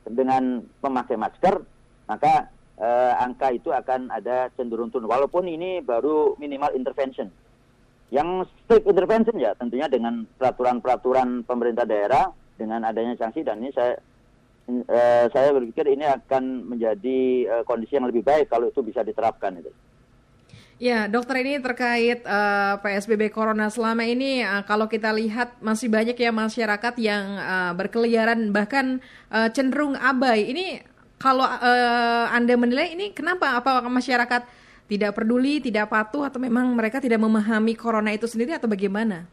dengan 0.04 0.66
memakai 0.82 1.16
masker 1.16 1.62
maka 2.10 2.50
eh, 2.82 3.14
angka 3.22 3.54
itu 3.54 3.70
akan 3.70 4.10
ada 4.10 4.50
cenderung 4.58 4.90
turun. 4.90 5.08
Walaupun 5.08 5.48
ini 5.48 5.80
baru 5.80 6.36
minimal 6.42 6.74
intervention. 6.76 7.30
Yang 8.12 8.52
strict 8.66 8.90
intervention 8.90 9.40
ya 9.40 9.56
tentunya 9.56 9.88
dengan 9.88 10.28
peraturan-peraturan 10.36 11.48
pemerintah 11.48 11.88
daerah 11.88 12.28
dengan 12.60 12.84
adanya 12.84 13.16
sanksi 13.16 13.48
dan 13.48 13.64
ini 13.64 13.72
saya 13.72 13.96
uh, 14.70 15.26
saya 15.32 15.50
berpikir 15.56 15.86
ini 15.90 16.06
akan 16.06 16.70
menjadi 16.76 17.20
uh, 17.50 17.64
kondisi 17.66 17.98
yang 17.98 18.10
lebih 18.10 18.22
baik 18.22 18.52
kalau 18.52 18.70
itu 18.70 18.82
bisa 18.86 19.02
diterapkan 19.02 19.58
itu. 19.58 19.72
Ya, 20.82 21.06
dokter 21.06 21.46
ini 21.46 21.62
terkait 21.62 22.26
uh, 22.26 22.74
eh, 22.74 22.76
PSBB 22.82 23.30
Corona 23.30 23.70
selama 23.70 24.02
ini 24.02 24.42
uh, 24.42 24.66
kalau 24.66 24.90
kita 24.90 25.14
lihat 25.14 25.62
masih 25.62 25.94
banyak 25.94 26.18
ya 26.18 26.34
masyarakat 26.34 26.98
yang 26.98 27.38
uh, 27.38 27.72
berkeliaran 27.78 28.50
bahkan 28.50 28.98
uh, 29.30 29.46
cenderung 29.54 29.94
abai. 29.94 30.50
Ini 30.50 30.82
kalau 31.22 31.46
uh, 31.46 32.26
Anda 32.34 32.58
menilai 32.58 32.98
ini 32.98 33.14
kenapa 33.14 33.62
apa 33.62 33.86
masyarakat 33.86 34.42
tidak 34.90 35.14
peduli, 35.14 35.62
tidak 35.62 35.86
patuh 35.86 36.26
atau 36.26 36.42
memang 36.42 36.74
mereka 36.74 36.98
tidak 36.98 37.22
memahami 37.22 37.78
corona 37.78 38.10
itu 38.18 38.26
sendiri 38.26 38.58
atau 38.58 38.66
bagaimana? 38.66 39.30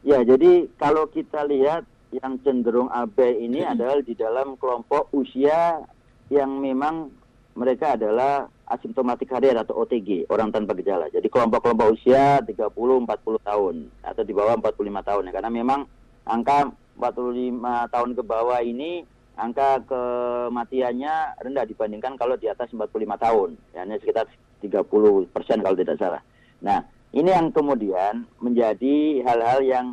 Ya, 0.00 0.24
jadi 0.24 0.72
kalau 0.80 1.04
kita 1.04 1.44
lihat 1.44 1.84
yang 2.12 2.36
cenderung 2.44 2.92
abai 2.92 3.40
ini 3.40 3.64
adalah 3.64 4.04
di 4.04 4.12
dalam 4.12 4.60
kelompok 4.60 5.08
usia 5.16 5.80
yang 6.28 6.60
memang 6.60 7.08
mereka 7.52 7.96
adalah 7.96 8.48
asimptomatik 8.68 9.28
karier 9.28 9.56
atau 9.56 9.84
OTG, 9.84 10.28
orang 10.32 10.48
tanpa 10.48 10.72
gejala. 10.76 11.12
Jadi 11.12 11.28
kelompok-kelompok 11.28 11.92
usia 11.92 12.40
30 12.40 12.72
40 12.72 13.48
tahun 13.48 13.74
atau 14.00 14.22
di 14.24 14.32
bawah 14.32 14.56
45 14.56 15.08
tahun 15.08 15.22
ya 15.28 15.32
karena 15.32 15.50
memang 15.52 15.80
angka 16.24 16.72
45 16.96 17.92
tahun 17.92 18.10
ke 18.16 18.22
bawah 18.24 18.60
ini 18.64 19.04
angka 19.36 19.84
kematiannya 19.88 21.40
rendah 21.40 21.64
dibandingkan 21.64 22.16
kalau 22.20 22.36
di 22.36 22.48
atas 22.48 22.68
45 22.72 22.92
tahun, 23.16 23.50
ya 23.72 23.84
ini 23.88 23.96
sekitar 24.00 24.28
30 24.60 25.32
persen 25.32 25.58
kalau 25.64 25.76
tidak 25.76 25.96
salah. 25.96 26.22
Nah, 26.60 26.84
ini 27.12 27.28
yang 27.32 27.52
kemudian 27.52 28.24
menjadi 28.40 29.24
hal-hal 29.24 29.60
yang 29.64 29.86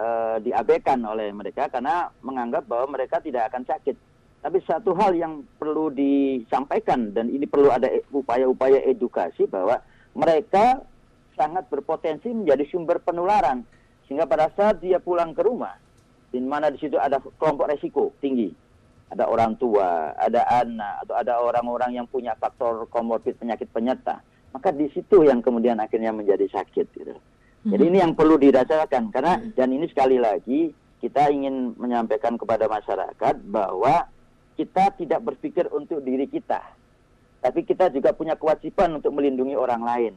uh, 0.00 0.36
diabaikan 0.40 1.04
oleh 1.04 1.28
mereka 1.36 1.68
karena 1.68 2.08
menganggap 2.24 2.64
bahwa 2.64 2.96
mereka 2.96 3.20
tidak 3.20 3.52
akan 3.52 3.68
sakit. 3.68 3.96
Tapi 4.40 4.56
satu 4.64 4.96
hal 4.96 5.12
yang 5.12 5.44
perlu 5.60 5.92
disampaikan 5.92 7.12
dan 7.12 7.28
ini 7.28 7.44
perlu 7.44 7.68
ada 7.68 7.92
upaya-upaya 8.08 8.80
edukasi 8.88 9.44
bahwa 9.44 9.76
mereka 10.16 10.80
sangat 11.36 11.68
berpotensi 11.68 12.32
menjadi 12.32 12.64
sumber 12.72 13.04
penularan 13.04 13.60
sehingga 14.08 14.24
pada 14.24 14.48
saat 14.56 14.80
dia 14.80 14.96
pulang 14.96 15.36
ke 15.36 15.44
rumah 15.44 15.76
di 16.32 16.40
mana 16.40 16.72
di 16.72 16.80
situ 16.80 16.96
ada 16.96 17.20
kelompok 17.36 17.68
resiko 17.68 18.16
tinggi 18.24 18.48
ada 19.10 19.26
orang 19.26 19.58
tua, 19.58 20.14
ada 20.14 20.46
anak 20.62 21.02
atau 21.02 21.14
ada 21.18 21.42
orang-orang 21.42 21.98
yang 21.98 22.06
punya 22.06 22.32
faktor 22.38 22.86
komorbid 22.88 23.36
penyakit 23.36 23.66
penyerta 23.74 24.22
maka 24.50 24.74
di 24.74 24.90
situ 24.90 25.26
yang 25.26 25.42
kemudian 25.42 25.78
akhirnya 25.78 26.10
menjadi 26.10 26.46
sakit 26.50 26.86
gitu. 26.90 27.14
Jadi 27.60 27.84
ini 27.92 28.00
yang 28.00 28.16
perlu 28.16 28.40
dirasakan 28.40 29.12
karena 29.12 29.36
dan 29.52 29.68
ini 29.68 29.84
sekali 29.92 30.16
lagi 30.16 30.72
kita 31.04 31.28
ingin 31.28 31.76
menyampaikan 31.76 32.40
kepada 32.40 32.64
masyarakat 32.64 33.34
bahwa 33.52 34.08
kita 34.56 34.92
tidak 34.96 35.20
berpikir 35.24 35.68
untuk 35.68 36.00
diri 36.00 36.24
kita, 36.24 36.60
tapi 37.44 37.64
kita 37.64 37.92
juga 37.92 38.16
punya 38.16 38.36
kewajiban 38.36 38.96
untuk 38.96 39.12
melindungi 39.12 39.56
orang 39.56 39.84
lain. 39.84 40.14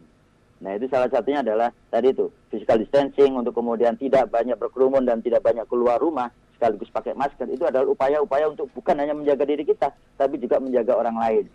Nah 0.64 0.80
itu 0.80 0.88
salah 0.88 1.12
satunya 1.12 1.44
adalah 1.44 1.76
tadi 1.92 2.16
itu 2.16 2.32
physical 2.48 2.80
distancing 2.80 3.36
untuk 3.36 3.52
kemudian 3.52 4.00
tidak 4.00 4.32
banyak 4.32 4.56
berkerumun 4.56 5.04
dan 5.04 5.20
tidak 5.20 5.44
banyak 5.44 5.68
keluar 5.68 6.00
rumah 6.00 6.32
sekaligus 6.56 6.88
pakai 6.96 7.12
masker 7.12 7.52
itu 7.52 7.68
adalah 7.68 7.92
upaya-upaya 7.92 8.48
untuk 8.48 8.72
bukan 8.72 8.96
hanya 8.96 9.12
menjaga 9.12 9.44
diri 9.44 9.68
kita 9.68 9.92
tapi 10.16 10.40
juga 10.40 10.64
menjaga 10.64 10.96
orang 10.96 11.20
lain. 11.20 11.46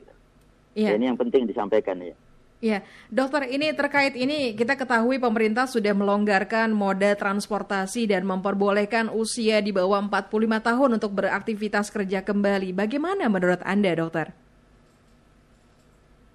Yeah. 0.77 0.93
Nah, 0.93 1.01
ini 1.01 1.05
yang 1.09 1.17
penting 1.17 1.49
disampaikan 1.49 1.97
ya. 2.05 2.13
Ya, 2.59 2.83
dokter, 3.07 3.47
ini 3.47 3.71
terkait 3.71 4.19
ini 4.19 4.51
kita 4.51 4.75
ketahui 4.75 5.23
pemerintah 5.23 5.71
sudah 5.71 5.95
melonggarkan 5.95 6.75
moda 6.75 7.15
transportasi 7.15 8.11
dan 8.11 8.27
memperbolehkan 8.27 9.15
usia 9.15 9.63
di 9.63 9.71
bawah 9.71 10.03
45 10.03 10.67
tahun 10.67 10.91
untuk 10.99 11.15
beraktivitas 11.15 11.95
kerja 11.95 12.27
kembali. 12.27 12.75
Bagaimana 12.75 13.31
menurut 13.31 13.63
Anda, 13.63 13.95
dokter? 13.95 14.35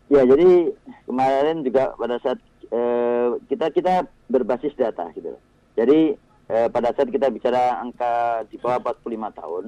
Ya, 0.08 0.24
jadi 0.24 0.72
kemarin 1.04 1.60
juga 1.60 1.92
pada 2.00 2.16
saat 2.24 2.40
eh, 2.72 3.28
kita 3.52 3.76
kita 3.76 4.08
berbasis 4.32 4.72
data 4.80 5.12
gitu. 5.12 5.36
Jadi 5.76 6.16
eh, 6.48 6.68
pada 6.72 6.96
saat 6.96 7.12
kita 7.12 7.28
bicara 7.36 7.84
angka 7.84 8.48
di 8.48 8.56
bawah 8.64 8.96
45 8.96 9.40
tahun, 9.44 9.66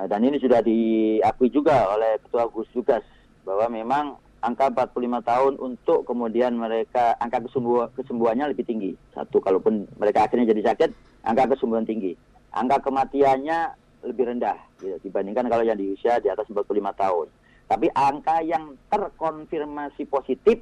nah, 0.00 0.06
dan 0.08 0.20
ini 0.24 0.40
sudah 0.40 0.64
diakui 0.64 1.52
juga 1.52 1.92
oleh 1.92 2.16
Ketua 2.24 2.48
Gus 2.48 2.72
Tugas 2.72 3.04
bahwa 3.44 3.68
memang 3.68 4.16
angka 4.42 4.74
45 4.74 5.22
tahun 5.22 5.52
untuk 5.62 6.02
kemudian 6.02 6.58
mereka 6.58 7.14
angka 7.22 7.46
kesembuh, 7.46 7.88
kesembuhannya 7.94 8.50
lebih 8.50 8.66
tinggi. 8.66 8.92
Satu, 9.14 9.38
kalaupun 9.38 9.86
mereka 9.96 10.26
akhirnya 10.26 10.50
jadi 10.50 10.74
sakit, 10.74 10.90
angka 11.22 11.54
kesembuhan 11.54 11.86
tinggi. 11.86 12.18
Angka 12.52 12.82
kematiannya 12.82 13.58
lebih 14.02 14.34
rendah 14.34 14.58
gitu, 14.82 14.98
dibandingkan 15.06 15.46
kalau 15.46 15.62
yang 15.62 15.78
di 15.78 15.94
usia 15.94 16.18
di 16.18 16.26
atas 16.26 16.50
45 16.50 16.66
tahun. 16.74 17.26
Tapi 17.70 17.86
angka 17.94 18.42
yang 18.42 18.74
terkonfirmasi 18.90 20.04
positif 20.10 20.60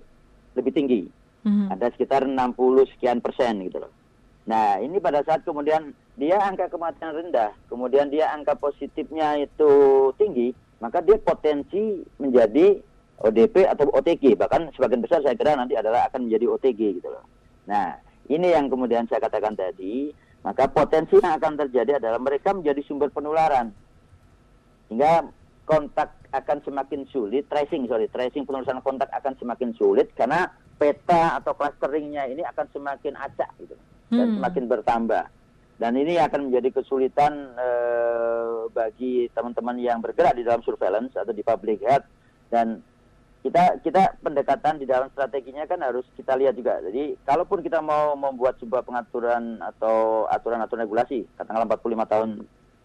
lebih 0.55 0.73
tinggi. 0.77 1.03
hmm. 1.41 1.73
ada 1.73 1.89
sekitar 1.97 2.29
60 2.29 2.93
sekian 2.97 3.25
persen 3.25 3.65
gitu 3.65 3.81
loh. 3.81 3.93
Nah 4.45 4.77
ini 4.77 5.01
pada 5.01 5.25
saat 5.25 5.41
kemudian 5.45 5.97
dia 6.21 6.37
angka 6.37 6.69
kematian 6.69 7.17
rendah, 7.17 7.57
kemudian 7.73 8.13
dia 8.13 8.29
angka 8.33 8.57
positifnya 8.61 9.41
itu 9.41 9.73
tinggi, 10.21 10.53
maka 10.81 11.01
dia 11.01 11.17
potensi 11.17 12.05
menjadi 12.21 12.77
ODP 13.21 13.69
atau 13.69 13.85
OTG, 13.93 14.33
bahkan 14.41 14.73
sebagian 14.73 15.05
besar 15.05 15.21
saya 15.21 15.37
kira 15.37 15.53
nanti 15.53 15.77
adalah 15.77 16.09
akan 16.09 16.25
menjadi 16.25 16.47
OTG 16.57 16.81
gitu 17.01 17.09
loh. 17.13 17.25
Nah 17.69 18.01
ini 18.33 18.49
yang 18.49 18.73
kemudian 18.73 19.05
saya 19.13 19.21
katakan 19.21 19.53
tadi, 19.53 20.09
maka 20.41 20.73
potensi 20.73 21.21
yang 21.21 21.37
akan 21.37 21.61
terjadi 21.67 22.01
adalah 22.01 22.17
mereka 22.17 22.57
menjadi 22.57 22.81
sumber 22.89 23.13
penularan. 23.13 23.77
Hingga 24.89 25.29
kontak 25.69 26.17
akan 26.33 26.59
semakin 26.65 27.05
sulit, 27.13 27.45
tracing 27.53 27.85
sorry, 27.87 28.09
tracing 28.09 28.49
penelusuran 28.49 28.81
kontak 28.81 29.13
akan 29.13 29.37
semakin 29.37 29.77
sulit 29.77 30.09
karena 30.17 30.49
peta 30.81 31.37
atau 31.37 31.53
clusteringnya 31.53 32.25
ini 32.25 32.41
akan 32.41 32.67
semakin 32.73 33.15
acak 33.21 33.53
gitu 33.61 33.77
dan 34.11 34.27
hmm. 34.33 34.37
semakin 34.41 34.65
bertambah. 34.65 35.25
Dan 35.81 35.97
ini 35.97 36.21
akan 36.21 36.49
menjadi 36.49 36.77
kesulitan 36.77 37.57
eh, 37.57 38.69
bagi 38.73 39.29
teman-teman 39.33 39.77
yang 39.81 40.01
bergerak 40.05 40.37
di 40.37 40.45
dalam 40.45 40.61
surveillance 40.61 41.17
atau 41.17 41.33
di 41.33 41.41
public 41.41 41.81
health 41.85 42.05
dan 42.53 42.85
kita 43.41 43.81
kita 43.81 44.21
pendekatan 44.21 44.77
di 44.77 44.85
dalam 44.85 45.09
strateginya 45.17 45.65
kan 45.65 45.81
harus 45.81 46.05
kita 46.13 46.37
lihat 46.37 46.53
juga. 46.57 46.77
Jadi 46.85 47.17
kalaupun 47.25 47.65
kita 47.65 47.81
mau 47.81 48.13
membuat 48.13 48.61
sebuah 48.61 48.85
pengaturan 48.85 49.57
atau 49.65 50.29
aturan-aturan 50.29 50.85
regulasi, 50.85 51.25
katakanlah 51.41 51.81
45 51.81 52.13
tahun 52.13 52.29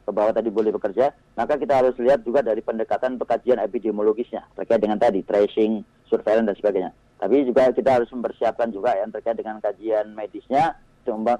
ke 0.06 0.12
bawah 0.14 0.32
tadi 0.32 0.50
boleh 0.54 0.72
bekerja, 0.72 1.12
maka 1.36 1.58
kita 1.60 1.82
harus 1.82 1.98
lihat 2.00 2.22
juga 2.24 2.46
dari 2.46 2.62
pendekatan 2.62 3.18
pekajian 3.20 3.60
epidemiologisnya 3.60 4.46
terkait 4.56 4.80
dengan 4.80 5.02
tadi 5.02 5.26
tracing, 5.26 5.84
surveillance 6.08 6.54
dan 6.54 6.58
sebagainya. 6.62 6.92
Tapi 7.20 7.36
juga 7.44 7.74
kita 7.74 7.90
harus 8.00 8.10
mempersiapkan 8.14 8.70
juga 8.72 8.96
yang 8.96 9.10
terkait 9.12 9.36
dengan 9.36 9.60
kajian 9.60 10.14
medisnya, 10.14 10.78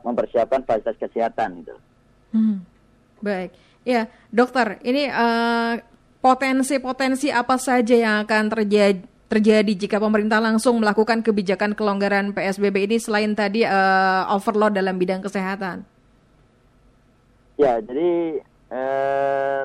mempersiapkan 0.04 0.66
fasilitas 0.66 0.98
kesehatan 0.98 1.64
gitu. 1.64 1.76
Hmm. 2.36 2.58
Baik, 3.24 3.56
ya 3.88 4.12
dokter, 4.34 4.82
ini 4.84 5.08
uh, 5.08 5.80
potensi-potensi 6.26 7.30
apa 7.30 7.54
saja 7.62 7.94
yang 7.94 8.26
akan 8.26 8.50
terjadi 8.50 9.06
terjadi 9.26 9.74
jika 9.86 9.98
pemerintah 10.02 10.42
langsung 10.42 10.82
melakukan 10.82 11.22
kebijakan 11.22 11.78
kelonggaran 11.78 12.34
PSBB 12.34 12.90
ini 12.90 12.98
selain 12.98 13.34
tadi 13.38 13.62
uh, 13.62 14.26
overload 14.34 14.74
dalam 14.74 14.98
bidang 14.98 15.22
kesehatan? 15.22 15.86
Ya, 17.58 17.78
jadi 17.82 18.42
uh, 18.74 19.62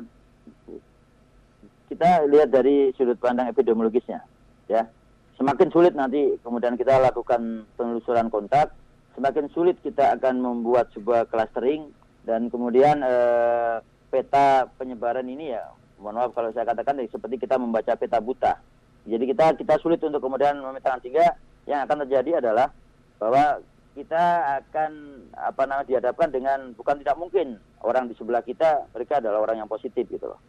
kita 1.92 2.28
lihat 2.28 2.48
dari 2.52 2.92
sudut 2.96 3.20
pandang 3.20 3.52
epidemiologisnya, 3.52 4.24
ya. 4.68 4.88
Semakin 5.36 5.68
sulit 5.72 5.92
nanti 5.96 6.36
kemudian 6.44 6.76
kita 6.76 7.00
lakukan 7.00 7.68
penelusuran 7.76 8.28
kontak, 8.32 8.72
semakin 9.16 9.48
sulit 9.52 9.76
kita 9.80 10.16
akan 10.16 10.40
membuat 10.40 10.92
sebuah 10.96 11.28
clustering 11.28 11.92
dan 12.24 12.48
kemudian 12.52 13.00
uh, 13.00 13.80
peta 14.08 14.68
penyebaran 14.76 15.24
ini 15.24 15.56
ya 15.56 15.64
mohon 16.00 16.16
maaf 16.16 16.32
kalau 16.32 16.48
saya 16.50 16.64
katakan 16.64 16.98
seperti 17.06 17.36
kita 17.36 17.60
membaca 17.60 17.92
peta 17.94 18.18
buta. 18.18 18.56
Jadi 19.04 19.24
kita 19.28 19.56
kita 19.56 19.76
sulit 19.80 20.00
untuk 20.00 20.20
kemudian 20.20 20.60
memetakan 20.60 21.00
sehingga 21.04 21.36
yang 21.68 21.84
akan 21.84 22.04
terjadi 22.04 22.40
adalah 22.40 22.72
bahwa 23.20 23.60
kita 23.92 24.24
akan 24.64 24.92
apa 25.36 25.62
namanya 25.68 25.88
dihadapkan 25.88 26.28
dengan 26.32 26.72
bukan 26.72 27.00
tidak 27.04 27.16
mungkin 27.20 27.60
orang 27.84 28.08
di 28.08 28.14
sebelah 28.16 28.40
kita 28.40 28.88
mereka 28.96 29.20
adalah 29.20 29.44
orang 29.44 29.60
yang 29.64 29.70
positif 29.70 30.08
gitu 30.08 30.24
loh. 30.24 30.40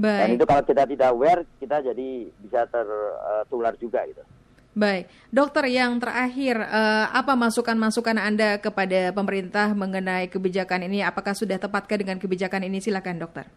Baik. 0.00 0.20
Dan 0.24 0.28
itu 0.38 0.44
kalau 0.46 0.62
kita 0.64 0.82
tidak 0.86 1.08
aware 1.12 1.42
kita 1.58 1.76
jadi 1.84 2.08
bisa 2.40 2.60
tertular 2.70 3.74
juga 3.76 4.06
gitu. 4.06 4.22
Baik, 4.70 5.10
dokter 5.34 5.66
yang 5.66 5.98
terakhir, 5.98 6.54
uh, 6.62 7.10
apa 7.10 7.34
masukan-masukan 7.34 8.14
Anda 8.14 8.62
kepada 8.62 9.10
pemerintah 9.10 9.74
mengenai 9.74 10.30
kebijakan 10.30 10.86
ini? 10.86 11.02
Apakah 11.02 11.34
sudah 11.34 11.58
tepatkah 11.58 11.98
dengan 11.98 12.22
kebijakan 12.22 12.62
ini? 12.62 12.78
Silakan, 12.78 13.18
dokter. 13.18 13.50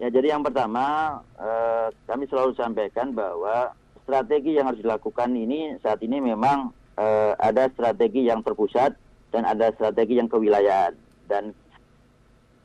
Ya, 0.00 0.08
jadi 0.08 0.32
yang 0.32 0.40
pertama 0.40 1.20
eh, 1.36 1.92
kami 2.08 2.24
selalu 2.24 2.56
sampaikan 2.56 3.12
bahwa 3.12 3.76
strategi 4.00 4.56
yang 4.56 4.72
harus 4.72 4.80
dilakukan 4.80 5.28
ini 5.36 5.76
saat 5.84 6.00
ini 6.00 6.24
memang 6.24 6.72
eh, 6.96 7.36
ada 7.36 7.68
strategi 7.68 8.24
yang 8.24 8.40
terpusat 8.40 8.96
dan 9.28 9.44
ada 9.44 9.68
strategi 9.76 10.16
yang 10.16 10.24
kewilayahan 10.24 10.96
dan 11.28 11.52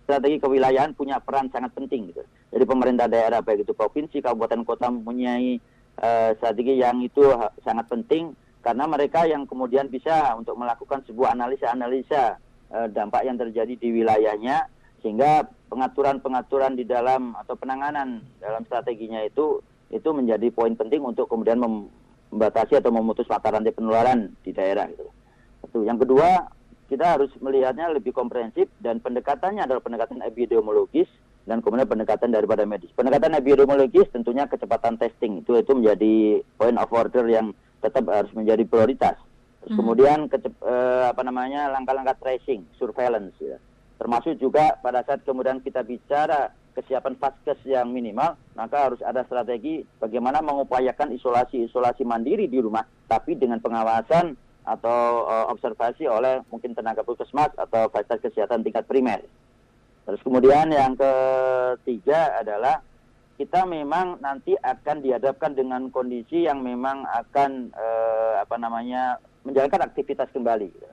strategi 0.07 0.39
kewilayahan 0.39 0.95
punya 0.95 1.19
peran 1.19 1.51
sangat 1.51 1.75
penting 1.75 2.15
gitu. 2.15 2.23
Jadi 2.55 2.63
pemerintah 2.63 3.11
daerah 3.11 3.43
baik 3.43 3.67
itu 3.67 3.75
provinsi, 3.75 4.23
kabupaten, 4.23 4.63
kota 4.63 4.87
mempunyai 4.87 5.59
eh, 5.99 6.31
strategi 6.39 6.79
yang 6.79 7.03
itu 7.03 7.35
sangat 7.67 7.91
penting 7.91 8.31
karena 8.63 8.87
mereka 8.87 9.27
yang 9.27 9.43
kemudian 9.43 9.91
bisa 9.91 10.39
untuk 10.39 10.55
melakukan 10.55 11.03
sebuah 11.03 11.35
analisa-analisa 11.35 12.39
eh, 12.71 12.87
dampak 12.95 13.27
yang 13.27 13.35
terjadi 13.35 13.75
di 13.75 13.91
wilayahnya 13.91 14.71
sehingga 15.05 15.45
pengaturan-pengaturan 15.69 16.73
di 16.73 16.81
dalam 16.81 17.37
atau 17.37 17.53
penanganan 17.53 18.25
dalam 18.41 18.65
strateginya 18.65 19.21
itu 19.21 19.61
itu 19.93 20.09
menjadi 20.09 20.49
poin 20.49 20.73
penting 20.73 21.05
untuk 21.05 21.29
kemudian 21.29 21.61
membatasi 21.61 22.81
atau 22.81 22.89
memutus 22.89 23.29
mata 23.29 23.53
rantai 23.53 23.69
penularan 23.69 24.33
di 24.41 24.49
daerah 24.49 24.89
gitu. 24.89 25.05
Itu. 25.61 25.85
Yang 25.85 26.09
kedua, 26.09 26.49
kita 26.89 27.05
harus 27.05 27.29
melihatnya 27.37 27.93
lebih 27.93 28.17
komprehensif 28.17 28.65
dan 28.81 28.97
pendekatannya 28.97 29.61
adalah 29.69 29.85
pendekatan 29.85 30.25
epidemiologis 30.25 31.05
dan 31.45 31.61
kemudian 31.61 31.85
pendekatan 31.85 32.33
daripada 32.33 32.65
medis. 32.65 32.89
Pendekatan 32.97 33.37
epidemiologis 33.37 34.09
tentunya 34.09 34.49
kecepatan 34.49 34.97
testing 34.97 35.45
itu 35.45 35.53
itu 35.53 35.71
menjadi 35.77 36.41
point 36.57 36.81
of 36.81 36.89
order 36.89 37.29
yang 37.29 37.53
tetap 37.85 38.09
harus 38.09 38.33
menjadi 38.33 38.65
prioritas. 38.65 39.21
Terus 39.61 39.77
hmm. 39.77 39.79
kemudian 39.85 40.19
kecep, 40.33 40.53
eh, 40.65 41.05
apa 41.13 41.21
namanya 41.21 41.69
langkah-langkah 41.69 42.17
tracing, 42.17 42.65
surveillance 42.81 43.37
ya 43.37 43.61
Termasuk 43.95 44.35
juga 44.37 44.75
pada 44.83 45.01
saat 45.07 45.23
kemudian 45.23 45.63
kita 45.63 45.79
bicara 45.81 46.51
kesiapan 46.75 47.15
vaskes 47.15 47.63
yang 47.63 47.87
minimal, 47.87 48.35
maka 48.59 48.91
harus 48.91 48.99
ada 48.99 49.23
strategi 49.23 49.87
bagaimana 49.97 50.43
mengupayakan 50.43 51.15
isolasi-isolasi 51.15 52.03
mandiri 52.03 52.51
di 52.51 52.59
rumah, 52.59 52.83
tapi 53.07 53.39
dengan 53.39 53.63
pengawasan 53.63 54.35
atau 54.67 55.23
uh, 55.23 55.45
observasi 55.55 56.09
oleh 56.09 56.43
mungkin 56.51 56.75
tenaga 56.75 57.05
puskesmas 57.05 57.53
atau 57.55 57.87
fasilitas 57.87 58.19
kesehatan 58.27 58.65
tingkat 58.65 58.83
primer. 58.83 59.23
Terus 60.05 60.21
kemudian 60.21 60.69
yang 60.69 60.93
ketiga 60.99 62.35
adalah 62.37 62.83
kita 63.35 63.63
memang 63.63 64.19
nanti 64.19 64.55
akan 64.59 64.99
dihadapkan 64.99 65.55
dengan 65.55 65.87
kondisi 65.91 66.47
yang 66.47 66.59
memang 66.59 67.03
akan 67.07 67.71
uh, 67.71 68.43
apa 68.43 68.55
namanya 68.59 69.19
menjalankan 69.47 69.85
aktivitas 69.85 70.27
kembali. 70.35 70.67
Gitu. 70.71 70.87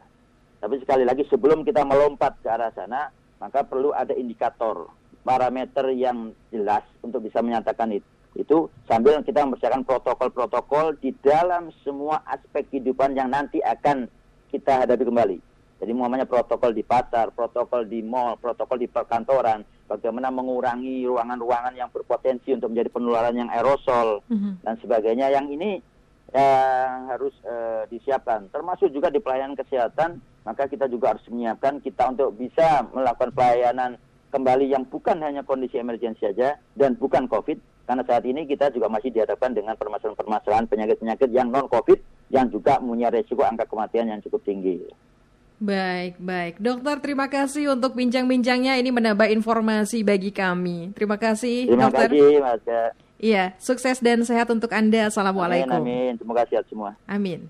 Tapi 0.62 0.79
sekali 0.79 1.03
lagi 1.03 1.27
sebelum 1.27 1.66
kita 1.66 1.83
melompat 1.83 2.38
ke 2.38 2.46
arah 2.46 2.70
sana, 2.70 3.11
maka 3.42 3.66
perlu 3.66 3.90
ada 3.90 4.14
indikator, 4.14 4.87
parameter 5.27 5.90
yang 5.90 6.31
jelas 6.55 6.87
untuk 7.03 7.27
bisa 7.27 7.42
menyatakan 7.42 7.90
itu. 7.90 8.07
Itu 8.38 8.70
sambil 8.87 9.18
kita 9.27 9.42
mempersiapkan 9.42 9.83
protokol-protokol 9.83 11.03
di 11.03 11.11
dalam 11.18 11.75
semua 11.83 12.22
aspek 12.31 12.70
kehidupan 12.70 13.18
yang 13.18 13.35
nanti 13.35 13.59
akan 13.59 14.07
kita 14.55 14.87
hadapi 14.87 15.03
kembali. 15.03 15.38
Jadi 15.83 15.92
muamanya 15.98 16.31
protokol 16.31 16.70
di 16.70 16.87
pasar, 16.87 17.35
protokol 17.35 17.83
di 17.90 17.98
mall, 18.07 18.38
protokol 18.38 18.79
di 18.79 18.87
perkantoran, 18.87 19.66
bagaimana 19.90 20.31
mengurangi 20.31 21.03
ruangan-ruangan 21.11 21.75
yang 21.75 21.90
berpotensi 21.90 22.55
untuk 22.55 22.70
menjadi 22.70 22.94
penularan 22.94 23.35
yang 23.35 23.51
aerosol 23.51 24.22
mm 24.31 24.38
-hmm. 24.38 24.53
dan 24.62 24.79
sebagainya. 24.79 25.35
Yang 25.35 25.59
ini 25.59 25.70
yang 26.33 27.12
harus 27.12 27.35
uh, 27.45 27.85
disiapkan. 27.92 28.49
Termasuk 28.49 28.88
juga 28.88 29.12
di 29.12 29.21
pelayanan 29.21 29.53
kesehatan, 29.53 30.21
maka 30.49 30.64
kita 30.64 30.88
juga 30.88 31.12
harus 31.12 31.25
menyiapkan 31.29 31.79
kita 31.85 32.09
untuk 32.09 32.35
bisa 32.40 32.88
melakukan 32.90 33.31
pelayanan 33.37 34.01
kembali 34.33 34.73
yang 34.73 34.88
bukan 34.88 35.21
hanya 35.21 35.45
kondisi 35.45 35.77
emergensi 35.77 36.25
saja 36.25 36.57
dan 36.73 36.97
bukan 36.97 37.29
COVID, 37.29 37.85
karena 37.85 38.03
saat 38.09 38.25
ini 38.25 38.49
kita 38.49 38.73
juga 38.73 38.88
masih 38.88 39.12
dihadapkan 39.12 39.53
dengan 39.53 39.77
permasalahan-permasalahan 39.77 40.66
penyakit-penyakit 40.73 41.29
yang 41.29 41.53
non-COVID 41.53 42.01
yang 42.33 42.49
juga 42.49 42.81
punya 42.81 43.12
resiko 43.12 43.45
angka 43.45 43.68
kematian 43.68 44.09
yang 44.09 44.25
cukup 44.25 44.40
tinggi. 44.49 44.88
Baik, 45.62 46.18
baik. 46.18 46.59
Dokter, 46.59 46.99
terima 46.99 47.31
kasih 47.31 47.79
untuk 47.79 47.95
bincang-bincangnya. 47.95 48.81
Ini 48.83 48.90
menambah 48.90 49.31
informasi 49.31 50.03
bagi 50.03 50.35
kami. 50.35 50.90
Terima 50.97 51.21
kasih, 51.21 51.71
terima 51.71 51.87
dokter. 51.87 52.09
Terima 52.11 52.57
kasih, 52.57 52.66
Mas. 52.66 53.12
Iya, 53.23 53.55
sukses 53.63 54.03
dan 54.03 54.27
sehat 54.27 54.51
untuk 54.51 54.75
Anda. 54.75 55.07
Assalamualaikum. 55.07 55.71
Amin, 55.71 56.11
amin. 56.11 56.13
Semoga 56.19 56.43
sehat 56.51 56.67
semua. 56.67 56.99
Amin. 57.07 57.47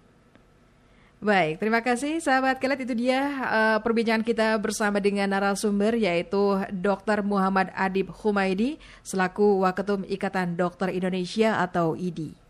Baik, 1.23 1.63
terima 1.63 1.79
kasih 1.79 2.19
sahabat 2.19 2.59
kelet 2.59 2.83
itu 2.83 3.07
dia 3.07 3.23
uh, 3.47 3.79
perbincangan 3.79 4.27
kita 4.27 4.59
bersama 4.59 4.99
dengan 4.99 5.31
narasumber 5.31 5.95
yaitu 5.95 6.59
Dr. 6.75 7.23
Muhammad 7.23 7.71
Adib 7.79 8.11
Humaidi 8.11 8.77
selaku 9.07 9.63
Waketum 9.63 10.03
Ikatan 10.03 10.59
Dokter 10.59 10.91
Indonesia 10.91 11.63
atau 11.63 11.95
IDI. 11.95 12.42